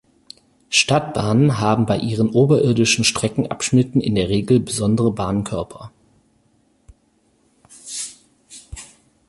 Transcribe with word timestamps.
Stadtbahnen 0.71 1.59
haben 1.59 1.85
bei 1.85 1.95
ihren 1.99 2.31
oberirdischen 2.31 3.03
Streckenabschnitten 3.03 4.01
in 4.01 4.15
der 4.15 4.29
Regel 4.29 4.59
besondere 4.59 5.11
Bahnkörper. 5.11 5.91